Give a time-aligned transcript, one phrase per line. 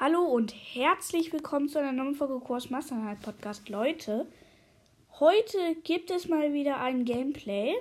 [0.00, 3.68] Hallo und herzlich willkommen zu einer neuen Folge Kurs Masternight Podcast.
[3.68, 4.26] Leute,
[5.20, 7.76] heute gibt es mal wieder ein Gameplay.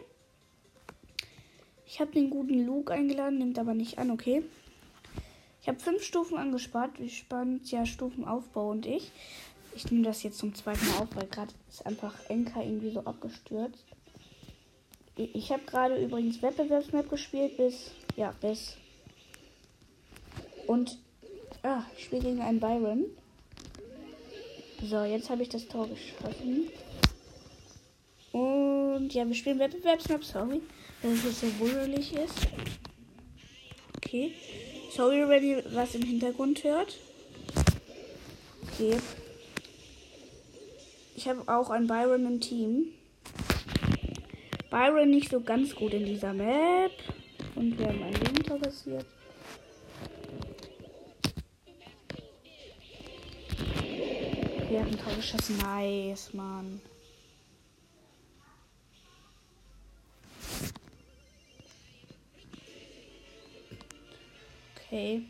[1.88, 4.44] Ich habe den guten Luke eingeladen, nimmt aber nicht an, okay?
[5.63, 6.99] Ich habe fünf Stufen angespart.
[6.99, 9.12] Wir sparen ja Stufenaufbau und ich.
[9.76, 13.00] Ich nehme das jetzt zum zweiten Mal auf, weil gerade ist einfach Enka irgendwie so
[13.00, 13.88] abgestürzt.
[15.16, 18.77] Ich habe gerade übrigens Wettbewerbsmap gespielt bis, ja, bis.
[20.68, 21.00] Und
[21.64, 23.05] Ah, ich spiele gegen einen Byron.
[24.84, 26.67] So, jetzt habe ich das Tor geschossen.
[28.34, 30.62] Und ja, wir spielen Wettbewerbsmap, sorry,
[31.02, 32.48] dass es jetzt so wunderlich ist.
[33.95, 34.34] Okay.
[34.91, 36.98] Sorry, wenn ihr was im Hintergrund hört.
[38.63, 38.98] Okay.
[41.16, 42.88] Ich habe auch einen Byron im Team.
[44.70, 46.91] Byron nicht so ganz gut in dieser Map.
[47.55, 49.05] Und wir haben ein Gegentor passiert.
[54.73, 55.55] Wir haben ein Tor geschossen.
[55.60, 56.82] Nice, Mann.
[64.76, 65.22] Okay.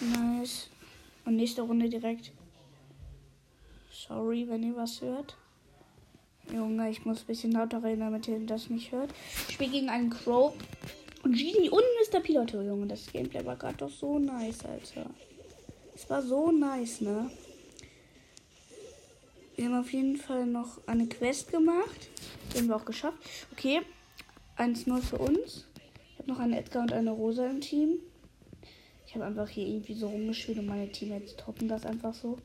[0.00, 0.68] Nice.
[1.24, 2.32] Und nächste Runde direkt.
[3.92, 5.36] Sorry, wenn ihr was hört.
[6.52, 9.14] Junge, ich muss ein bisschen lauter reden, damit ihr das nicht hört.
[9.46, 10.52] Ich spiele gegen einen Crow.
[11.22, 12.18] Und Genie und Mr.
[12.18, 12.88] Piloto, Junge.
[12.88, 15.08] Das Gameplay war gerade doch so nice, Alter.
[15.94, 17.30] Es war so nice, ne?
[19.56, 22.08] Wir haben auf jeden Fall noch eine Quest gemacht.
[22.52, 23.18] Die haben wir auch geschafft.
[23.52, 23.82] Okay,
[24.56, 25.66] 1-0 für uns.
[26.12, 27.98] Ich habe noch einen Edgar und eine Rosa im Team.
[29.06, 32.36] Ich habe einfach hier irgendwie so rumgespielt und meine Teammates toppen das einfach so.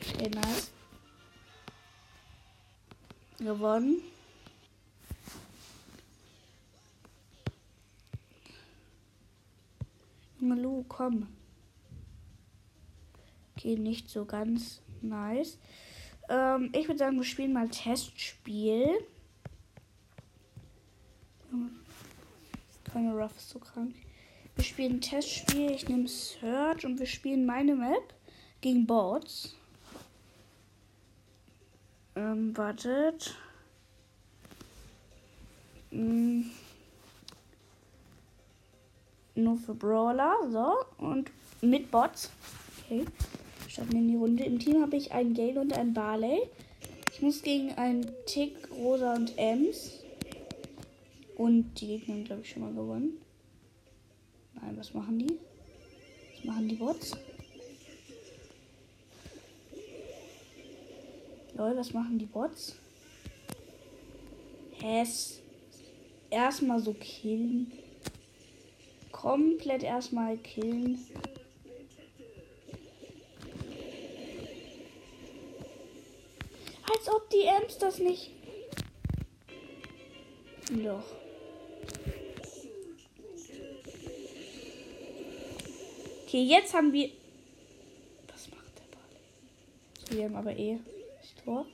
[0.00, 0.70] Okay, nice.
[3.38, 4.02] Gewonnen.
[10.88, 11.28] Komm.
[13.56, 15.58] Okay, nicht so ganz nice.
[16.28, 18.88] Ähm, ich würde sagen, wir spielen mal Testspiel.
[22.92, 23.94] Keine Ruff ist so krank.
[24.54, 25.70] Wir spielen Testspiel.
[25.70, 28.14] Ich nehme Search und wir spielen meine Map
[28.60, 29.56] gegen Bots.
[32.16, 33.36] Ähm, wartet.
[35.90, 36.50] Hm
[39.38, 40.34] nur für Brawler.
[40.50, 40.74] So.
[41.04, 42.30] Und mit Bots.
[42.84, 43.04] Okay.
[43.68, 44.44] Starten in die Runde.
[44.44, 46.42] Im Team habe ich einen Gale und einen Barley.
[47.12, 50.04] Ich muss gegen einen Tick, Rosa und Ems.
[51.36, 53.20] Und die Gegner haben, glaube ich, schon mal gewonnen.
[54.54, 55.38] Nein, was machen die?
[56.36, 57.12] Was machen die Bots?
[61.54, 62.76] Lol, was machen die Bots?
[64.80, 65.40] Hess.
[66.30, 67.72] Erstmal so killen
[69.20, 71.04] komplett erstmal killen.
[76.90, 78.30] Als ob die Ems das nicht.
[80.70, 81.02] Doch.
[86.24, 87.10] Okay, jetzt haben wir.
[88.32, 90.16] Was macht der Barley?
[90.16, 90.78] wir haben aber eh
[91.20, 91.66] das Tor.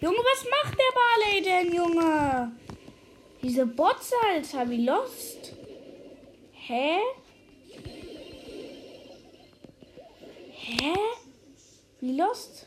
[0.00, 2.52] Junge, was macht der Barley denn, Junge?
[3.42, 5.35] Diese Bots, Alter, wie lost.
[6.68, 6.98] Hä?
[10.52, 10.94] Hä?
[12.00, 12.66] Wie lost?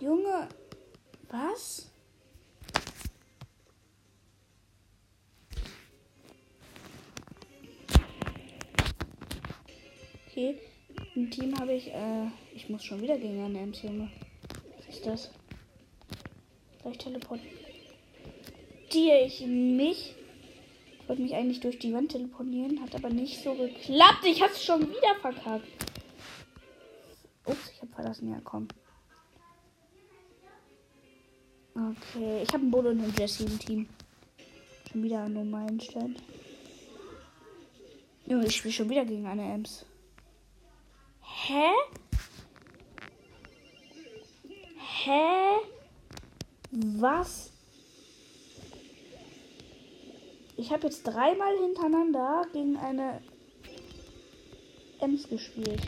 [0.00, 0.48] Junge,
[1.28, 1.90] was?
[10.26, 10.58] Okay,
[11.14, 14.10] im Team habe ich, äh, ich muss schon wieder gegen eine Ems, Junge.
[14.78, 15.30] Was ist das?
[16.80, 17.50] Gleich teleportiere
[19.26, 20.14] ich mich
[21.12, 24.24] wollte mich eigentlich durch die Wand teleportieren, hat aber nicht so geklappt.
[24.24, 25.68] Ich hab's schon wieder verkackt.
[27.44, 28.30] Ups, ich hab verlassen.
[28.30, 28.66] Ja, komm.
[31.74, 33.88] Okay, ich habe einen Bodo und Jesse im Team.
[34.90, 36.18] Schon wieder einen normalen Stand.
[38.24, 39.84] Junge, ich spiele schon wieder gegen eine Ems.
[41.20, 41.68] Hä?
[45.04, 45.58] Hä?
[46.70, 47.52] Was
[50.62, 53.20] Ich habe jetzt dreimal hintereinander gegen eine
[55.00, 55.82] Ems gespielt.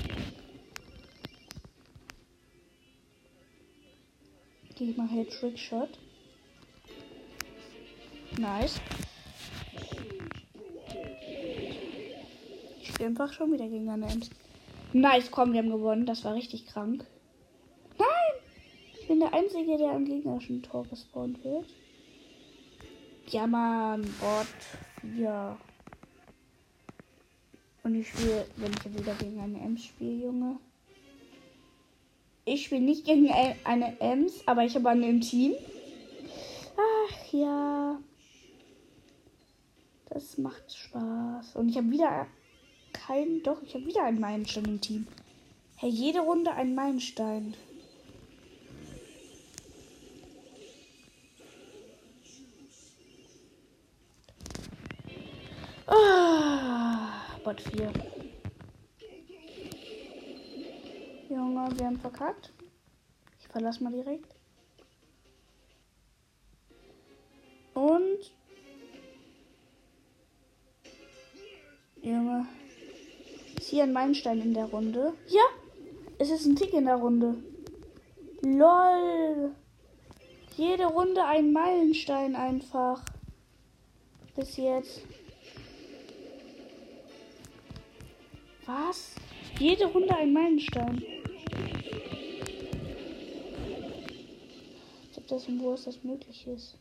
[4.72, 5.90] Okay, ich mache hier Trickshot.
[8.36, 8.80] Nice.
[12.80, 14.28] Ich spiele einfach schon wieder gegen eine Ems.
[14.92, 16.04] Nice, komm, wir haben gewonnen.
[16.04, 17.06] Das war richtig krank.
[17.96, 18.42] Nein!
[19.00, 21.66] Ich bin der Einzige, der am gegnerischen Tor gespawnt wird.
[23.28, 24.46] Ja, Mann, Bot.
[25.16, 25.56] Ja.
[27.82, 30.58] Und ich spiele, wenn ich wieder gegen eine Ems spiele, Junge.
[32.44, 33.30] Ich spiele nicht gegen
[33.64, 35.54] eine Ems, aber ich habe eine im Team.
[36.76, 37.98] Ach ja.
[40.10, 41.56] Das macht Spaß.
[41.56, 42.26] Und ich habe wieder
[42.92, 43.42] keinen.
[43.42, 45.06] Doch, ich habe wieder einen Meilenstein im Team.
[45.76, 47.54] Hey, jede Runde ein Meilenstein.
[55.86, 57.10] Ah,
[57.44, 57.92] Bot 4.
[61.28, 62.52] Junge, wir haben verkackt.
[63.38, 64.34] Ich verlasse mal direkt.
[67.74, 68.32] Und.
[72.02, 72.46] Junge.
[73.58, 75.14] Ist hier ein Meilenstein in der Runde?
[75.28, 75.42] Ja!
[76.18, 77.36] Es ist ein Tick in der Runde.
[78.40, 79.54] LOL.
[80.56, 83.04] Jede Runde ein Meilenstein einfach.
[84.36, 85.02] Bis jetzt.
[88.66, 89.14] Was?
[89.58, 91.02] Jede Runde ein Meilenstein.
[95.10, 96.78] Ich hab das und wo es das möglich ist.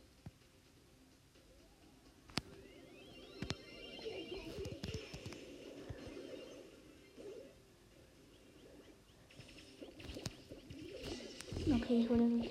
[11.66, 12.43] Okay, ich hole den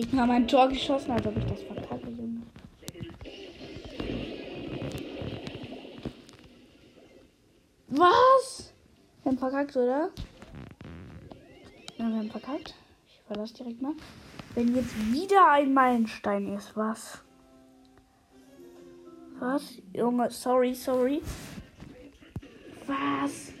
[0.00, 2.42] Gegner haben ein Tor geschossen, als ob ich das verkacke, Junge.
[7.88, 8.72] Was?
[9.22, 10.10] Wir haben verkackt, oder?
[11.96, 12.76] Ja, wir haben verkackt.
[13.08, 13.94] Ich verlasse direkt mal.
[14.54, 17.20] Wenn jetzt wieder ein Meilenstein ist, was?
[19.40, 19.78] Was?
[19.92, 21.22] Junge, sorry, sorry.
[22.86, 23.52] Was?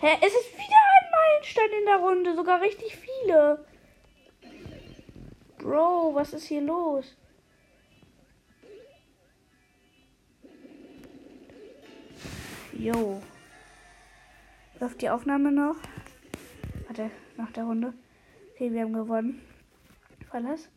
[0.00, 0.16] Hä?
[0.22, 2.34] Es ist wieder ein Meilenstein in der Runde.
[2.34, 3.64] Sogar richtig viele.
[5.68, 7.14] Bro, was ist hier los?
[12.72, 13.20] Jo.
[14.80, 15.76] Läuft die Aufnahme noch?
[16.86, 17.92] Warte, nach der Runde.
[18.54, 19.42] Okay, wir haben gewonnen.
[20.30, 20.70] Verlass.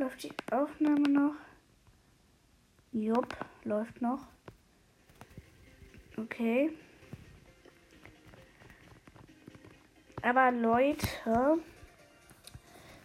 [0.00, 1.36] Läuft die Aufnahme noch?
[2.90, 4.26] Jupp, läuft noch.
[6.16, 6.72] Okay.
[10.22, 11.06] Aber Leute,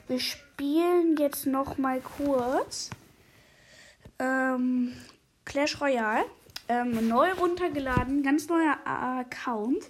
[0.07, 2.89] wir spielen jetzt noch mal kurz
[4.19, 4.93] ähm,
[5.45, 6.25] Clash Royale.
[6.69, 9.83] Ähm, neu runtergeladen, ganz neuer Account.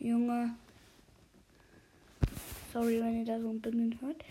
[0.00, 0.50] Junge.
[2.72, 4.24] Sorry, wenn ihr da so ein Bimmeln hört.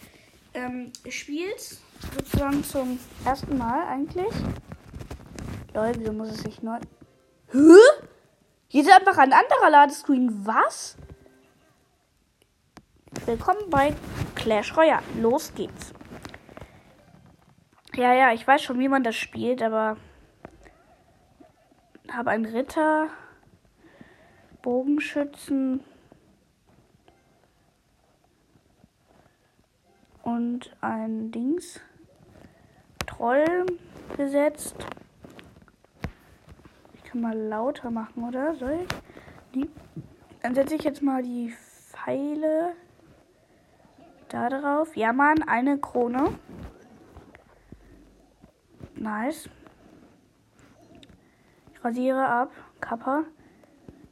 [0.54, 1.78] Ähm, spielt
[2.16, 4.34] sozusagen zum ersten Mal eigentlich.
[5.74, 6.80] Leute, wieso muss es sich neu.
[7.52, 7.78] Hä?
[8.68, 10.46] Hier ist einfach ein anderer Ladescreen.
[10.46, 10.98] Was?
[13.26, 13.94] Willkommen bei
[14.36, 15.04] Clash Royale.
[15.20, 15.94] Los geht's.
[17.96, 19.98] Ja, ja, ich weiß schon, wie man das spielt, aber
[22.12, 23.10] habe einen Ritter,
[24.62, 25.84] Bogenschützen
[30.24, 31.80] und ein Dings
[33.06, 33.66] Troll
[34.16, 34.76] gesetzt
[37.08, 38.56] kann mal lauter machen, oder?
[38.56, 38.80] Soll
[39.54, 39.68] ich?
[40.42, 42.74] Dann setze ich jetzt mal die Pfeile
[44.30, 44.96] da drauf.
[44.96, 46.38] Ja, Mann, eine Krone.
[48.96, 49.50] Nice.
[51.74, 52.52] Ich rasiere ab.
[52.80, 53.24] Kappa.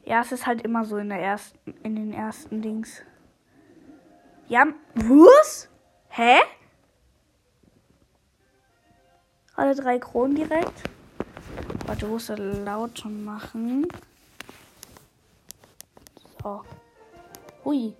[0.03, 3.01] Ja, es ist halt immer so in der ersten, in den ersten Dings.
[4.48, 5.69] Ja, was?
[6.10, 6.38] Hä?
[9.55, 10.84] Alle drei Kronen direkt.
[11.88, 13.88] Warte, wo ist der lauter machen?
[16.43, 16.63] So.
[17.63, 17.95] Hui.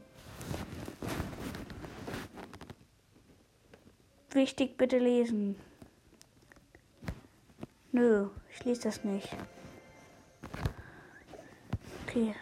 [4.36, 5.56] Wichtig, bitte lesen.
[7.94, 9.30] Nö, ich lese das nicht.
[12.04, 12.36] Okay.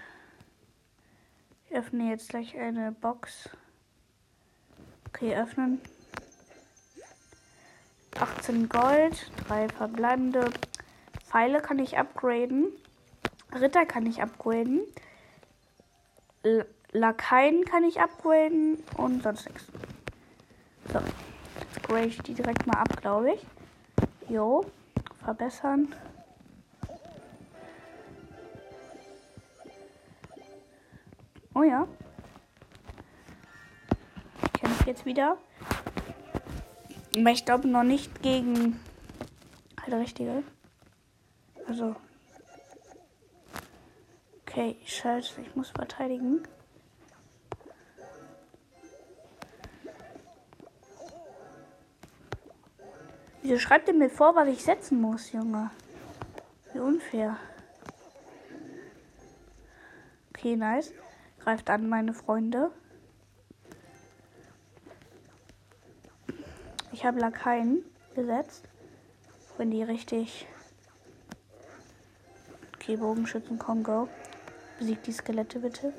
[1.70, 3.48] Ich öffne jetzt gleich eine Box.
[5.08, 5.82] Okay, öffnen.
[8.20, 10.50] 18 Gold, 3 verbleibende
[11.28, 12.72] Pfeile kann ich upgraden.
[13.54, 14.82] Ritter kann ich upgraden.
[16.42, 19.68] L Lakaien kann ich upgraden und sonst nichts.
[20.92, 21.00] So.
[21.84, 23.46] Jetzt grade ich die direkt mal ab, glaube ich.
[24.30, 24.66] Jo.
[25.22, 25.94] Verbessern.
[31.54, 31.86] Oh ja.
[34.46, 35.38] Ich kämpfe jetzt wieder.
[37.18, 38.80] Aber ich glaube noch nicht gegen
[39.82, 40.44] halt richtige.
[41.68, 41.96] Also,
[44.54, 46.44] Okay, scheiße, ich muss verteidigen.
[53.54, 55.70] Wieso schreibt ihr mir vor, was ich setzen muss, Junge?
[56.72, 57.38] Wie unfair.
[60.30, 60.92] Okay, nice.
[61.38, 62.72] Greift an, meine Freunde.
[66.94, 68.68] Ich habe Lakaien gesetzt.
[69.60, 70.48] Wenn die richtig.
[72.74, 74.10] Okay, Bogenschützen, komm, go.
[74.80, 75.94] Besiegt die Skelette bitte.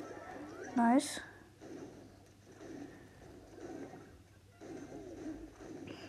[0.74, 1.20] Nice.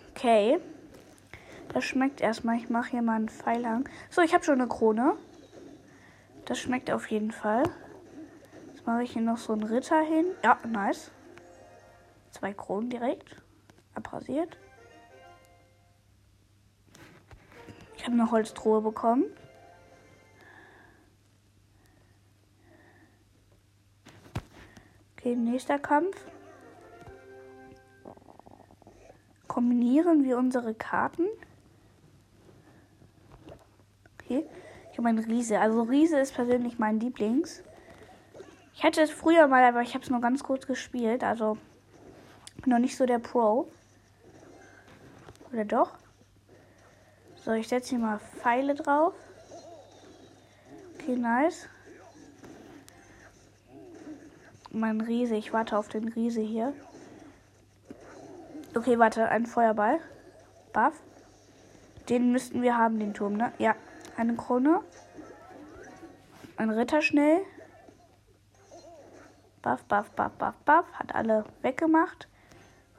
[0.09, 0.59] Okay.
[1.75, 2.55] Das schmeckt erstmal.
[2.55, 3.84] Ich mache hier mal einen Pfeil an.
[4.10, 5.17] So, ich habe schon eine Krone.
[6.46, 7.63] Das schmeckt auf jeden Fall.
[8.67, 10.25] Jetzt mache ich hier noch so einen Ritter hin.
[10.41, 11.12] Ja, nice.
[12.32, 13.36] Zwei Kronen direkt.
[13.94, 14.58] Abrasiert.
[17.98, 19.25] Ich habe eine Holztruhe bekommen.
[25.17, 26.25] Okay, nächster Kampf.
[29.50, 31.27] Kombinieren wir unsere Karten.
[34.25, 34.46] Okay.
[34.91, 35.60] Ich habe einen Riese.
[35.60, 37.63] Also Riese ist persönlich mein Lieblings.
[38.74, 41.24] Ich hatte es früher mal, aber ich habe es nur ganz kurz gespielt.
[41.24, 41.58] Also
[42.62, 43.70] bin noch nicht so der Pro.
[45.51, 45.91] Oder doch?
[47.36, 49.13] So, ich setze hier mal Pfeile drauf.
[50.96, 51.67] Okay, nice.
[54.72, 55.36] Mein Riese.
[55.36, 56.74] Ich warte auf den Riese hier.
[58.75, 59.29] Okay, warte.
[59.29, 60.00] Ein Feuerball.
[60.74, 61.00] Buff.
[62.10, 63.51] Den müssten wir haben, den Turm, ne?
[63.58, 63.75] Ja.
[64.17, 64.81] Eine Krone.
[66.57, 67.41] Ein Ritter schnell.
[69.62, 70.86] Buff, buff, buff, buff, buff.
[70.93, 72.29] Hat alle weggemacht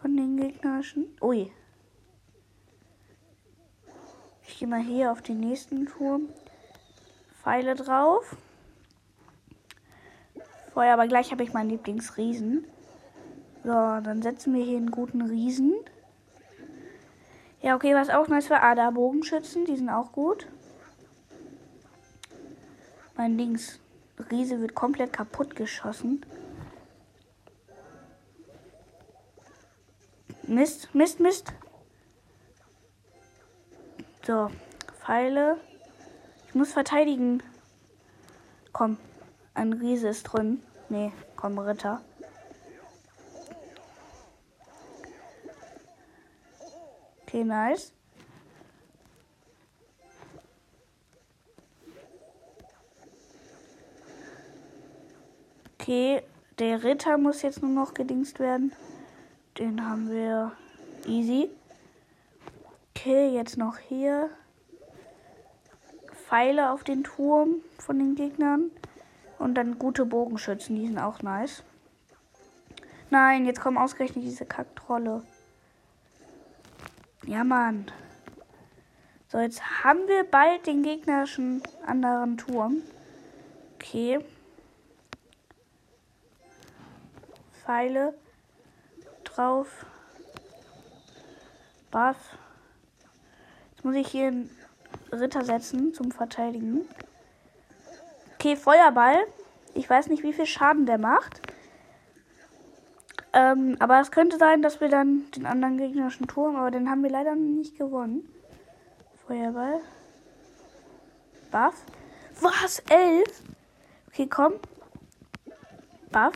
[0.03, 1.07] von den gegnerischen.
[1.23, 1.51] Ui.
[4.43, 6.29] Ich gehe mal hier auf den nächsten Turm.
[7.43, 8.37] Pfeile drauf.
[10.75, 12.67] Vorher aber gleich habe ich meinen Lieblingsriesen.
[13.65, 15.75] So, dann setzen wir hier einen guten Riesen.
[17.63, 18.63] Ja, okay, was auch nice war.
[18.63, 20.47] Ah, Bogenschützen, die sind auch gut.
[23.17, 23.81] Mein Links
[24.31, 26.25] Riese wird komplett kaputt geschossen.
[30.43, 31.53] Mist, Mist, Mist.
[34.27, 34.51] So,
[35.01, 35.57] Pfeile.
[36.49, 37.43] Ich muss verteidigen.
[38.73, 38.99] Komm,
[39.55, 40.63] ein Riese ist drin.
[40.89, 42.03] Nee, komm, Ritter.
[47.23, 47.96] Okay, nice.
[55.87, 56.21] Okay,
[56.59, 58.73] der Ritter muss jetzt nur noch gedingst werden.
[59.57, 60.51] Den haben wir
[61.07, 61.49] easy.
[62.91, 64.31] Okay, jetzt noch hier.
[66.13, 68.73] Pfeile auf den Turm von den Gegnern.
[69.39, 71.63] Und dann gute Bogenschützen, die sind auch nice.
[73.11, 75.23] Nein, jetzt kommen ausgerechnet diese Kacktrolle.
[77.27, 77.93] Ja, Mann.
[79.29, 82.83] So, jetzt haben wir bald den gegnerischen anderen Turm.
[83.77, 84.19] Okay.
[87.67, 88.15] Pfeile
[89.25, 89.85] drauf.
[91.91, 92.39] Buff.
[93.73, 94.51] Jetzt muss ich hier einen
[95.11, 96.89] Ritter setzen zum Verteidigen.
[98.35, 99.17] Okay, Feuerball.
[99.75, 101.43] Ich weiß nicht, wie viel Schaden der macht.
[103.33, 107.03] Ähm, aber es könnte sein, dass wir dann den anderen gegnerischen Turm, aber den haben
[107.03, 108.29] wir leider nicht gewonnen.
[109.27, 109.81] Feuerball.
[111.51, 111.85] Buff.
[112.41, 112.79] Was?
[112.89, 113.43] Elf?
[114.09, 114.55] Okay, komm.
[116.13, 116.33] Buff.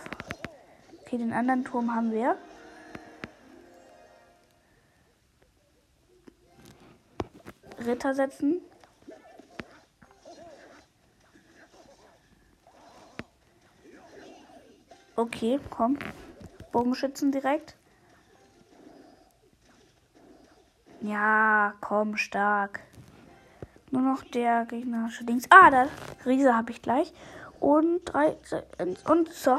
[1.10, 2.36] Okay, den anderen Turm haben wir.
[7.84, 8.60] Ritter setzen.
[15.16, 15.98] Okay, komm.
[16.70, 17.74] Bogenschützen direkt.
[21.00, 22.82] Ja, komm, stark.
[23.90, 25.46] Nur noch der gegnerische Dings.
[25.50, 25.88] Ah, da
[26.24, 27.12] Riese habe ich gleich.
[27.58, 28.36] Und drei
[29.08, 29.58] und so.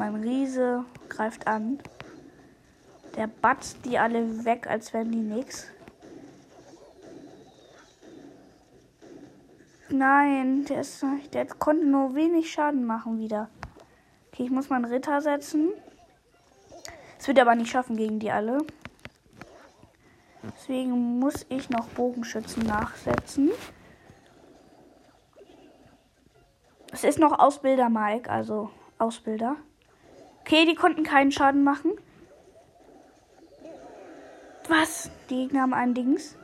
[0.00, 1.78] Mein Riese greift an.
[3.16, 5.66] Der batzt die alle weg, als wären die nix.
[9.90, 11.04] Nein, der, ist,
[11.34, 13.50] der konnte nur wenig Schaden machen wieder.
[14.28, 15.68] Okay, ich muss meinen Ritter setzen.
[17.18, 18.56] Es wird aber nicht schaffen gegen die alle.
[20.44, 23.50] Deswegen muss ich noch Bogenschützen nachsetzen.
[26.90, 29.56] Es ist noch Ausbilder Mike, also Ausbilder.
[30.50, 31.92] Okay, die konnten keinen Schaden machen.
[34.66, 35.08] Was?
[35.28, 36.34] Die Gegner haben ein Dings.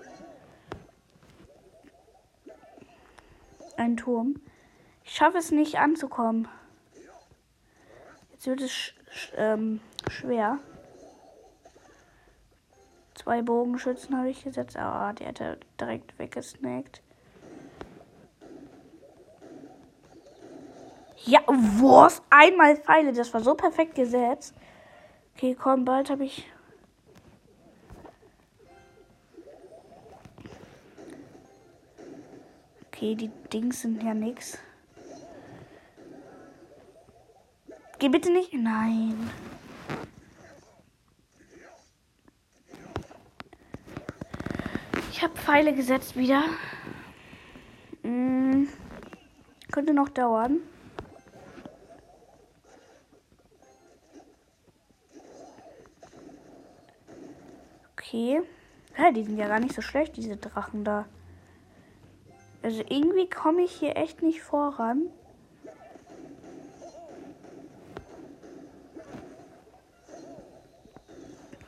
[3.76, 4.40] einen Turm.
[5.02, 6.46] Ich schaffe es nicht anzukommen.
[8.30, 10.60] Jetzt wird es sch sch ähm, schwer.
[13.14, 14.76] Zwei Bogenschützen habe ich gesetzt.
[14.76, 17.02] Ah, oh, der hat er direkt weggesnackt.
[21.26, 22.22] Ja, was?
[22.30, 23.12] Einmal Pfeile.
[23.12, 24.54] Das war so perfekt gesetzt.
[25.34, 26.48] Okay, komm, bald habe ich.
[32.86, 34.56] Okay, die Dings sind ja nix.
[37.98, 38.54] Geh bitte nicht.
[38.54, 39.28] Nein.
[45.10, 46.44] Ich habe Pfeile gesetzt wieder.
[48.02, 48.68] Hm,
[49.72, 50.60] könnte noch dauern.
[58.06, 58.40] Okay.
[58.96, 61.06] Ja, die sind ja gar nicht so schlecht, diese Drachen da.
[62.62, 65.08] Also irgendwie komme ich hier echt nicht voran.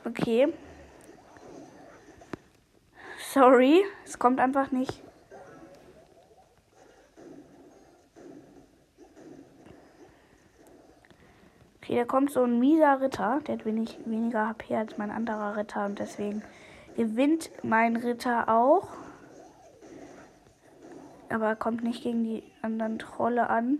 [0.05, 0.47] Okay.
[3.33, 5.03] Sorry, es kommt einfach nicht.
[11.99, 13.41] Da kommt so ein mieser Ritter.
[13.45, 16.43] Der hat wenig, weniger HP als mein anderer Ritter und deswegen
[16.95, 18.87] gewinnt mein Ritter auch.
[21.27, 23.79] Aber er kommt nicht gegen die anderen Trolle an.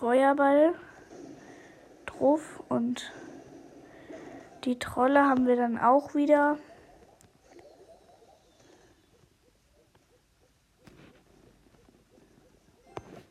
[0.00, 0.74] Feuerball
[2.04, 3.12] drauf und
[4.64, 6.58] die Trolle haben wir dann auch wieder.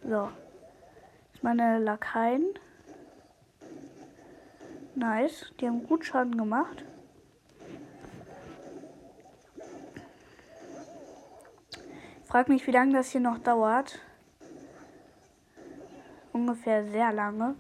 [0.08, 0.30] So.
[1.34, 2.46] Das meine Lakaien.
[4.96, 5.54] Nice.
[5.60, 6.84] Die haben gut Schaden gemacht.
[12.26, 14.00] Frag mich, wie lange das hier noch dauert.
[16.34, 17.56] Ungefähr sehr lange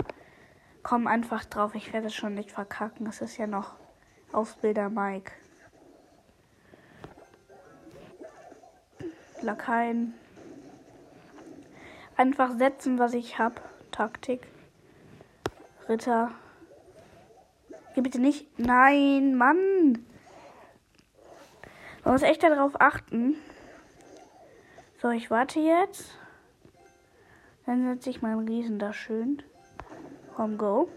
[0.87, 3.07] komm einfach drauf, ich werde es schon nicht verkacken.
[3.07, 3.75] Es ist ja noch
[4.31, 5.33] Ausbilder Mike.
[9.41, 10.13] Lakaien.
[12.17, 13.61] Einfach setzen, was ich hab.
[13.91, 14.47] Taktik.
[15.87, 16.31] Ritter.
[17.93, 18.47] Geh bitte nicht.
[18.59, 20.05] Nein, Mann.
[22.03, 23.35] Man muss echt darauf achten.
[24.99, 26.17] So, ich warte jetzt.
[27.67, 29.43] Dann setze ich meinen Riesen da schön.
[30.35, 30.89] Komm, go.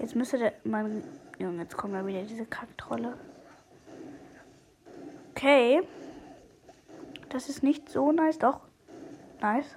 [0.00, 0.52] Jetzt müsste der.
[0.64, 1.04] Mein,
[1.38, 3.16] Junge, jetzt kommt da wieder diese Kacktrolle.
[5.30, 5.82] Okay.
[7.28, 8.38] Das ist nicht so nice.
[8.38, 8.71] Doch.
[9.42, 9.76] Nice.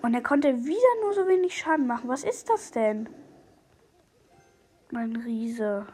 [0.00, 2.08] Und er konnte wieder nur so wenig Schaden machen.
[2.08, 3.08] Was ist das denn?
[4.90, 5.86] Mein Riese.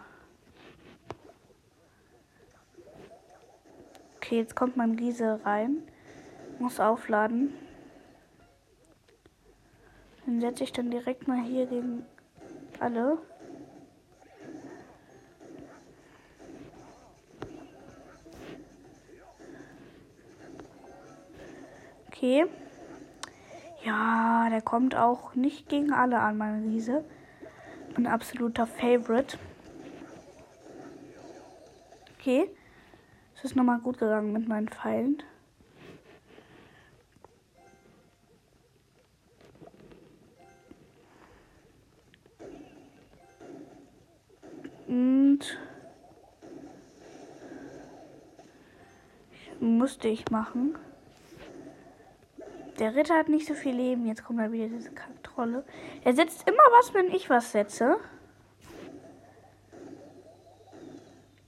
[4.16, 5.82] Okay, jetzt kommt mein Riese rein.
[6.60, 7.52] Muss aufladen.
[10.26, 12.06] Den setze ich dann direkt mal hier gegen
[12.78, 13.18] alle.
[22.18, 22.46] Okay.
[23.84, 27.04] Ja, der kommt auch nicht gegen alle an, mein Riese.
[27.94, 29.38] Ein absoluter Favorite.
[32.18, 32.50] Okay.
[33.36, 35.22] Es ist nochmal gut gegangen mit meinen Pfeilen.
[44.88, 45.56] Und
[49.60, 50.76] musste ich machen.
[52.78, 54.06] Der Ritter hat nicht so viel Leben.
[54.06, 55.64] Jetzt kommt da wieder diese Kacktrolle.
[56.04, 57.98] Er setzt immer was, wenn ich was setze.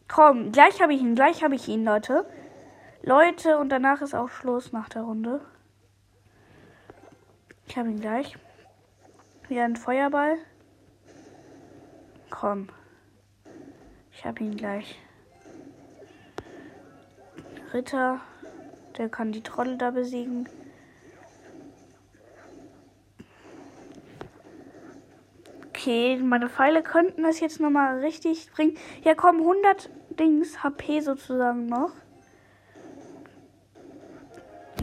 [0.08, 2.26] Komm, gleich habe ich ihn, gleich habe ich ihn, Leute.
[3.02, 5.40] Leute, und danach ist auch Schluss nach der Runde.
[7.66, 8.36] Ich habe ihn gleich.
[9.48, 10.36] Wieder ein Feuerball.
[12.28, 12.68] Komm.
[14.12, 14.98] Ich habe ihn gleich.
[17.72, 18.20] Ritter,
[18.98, 20.48] der kann die Trolle da besiegen.
[25.80, 28.76] Okay, meine Pfeile könnten das jetzt nochmal richtig bringen.
[29.02, 31.92] Ja, komm, 100 Dings, HP sozusagen noch.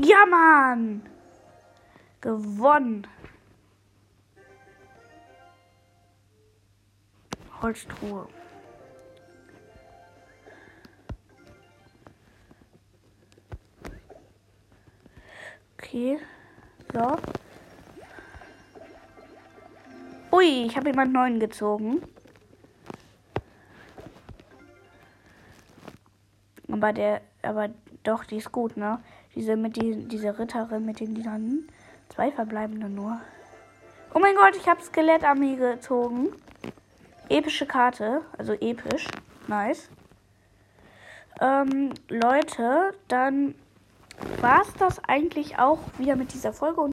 [0.01, 1.03] Ja, Mann!
[2.19, 3.05] Gewonnen.
[7.61, 8.27] Holztruhe.
[15.77, 16.17] Okay.
[16.91, 17.17] So.
[20.47, 22.01] Ui, ich habe jemand neuen gezogen.
[26.71, 27.69] Aber der, aber
[28.03, 28.99] doch, die ist gut, ne?
[29.35, 31.67] Diese mit die, diese Ritterin mit den Lilanen.
[32.09, 33.19] Zwei verbleibende nur.
[34.13, 36.29] Oh mein Gott, ich habe Skelettarmee gezogen.
[37.29, 39.07] Epische Karte, also episch.
[39.47, 39.89] Nice.
[41.41, 43.53] Ähm, Leute, dann
[44.39, 46.79] war es das eigentlich auch wieder mit dieser Folge.
[46.79, 46.85] Und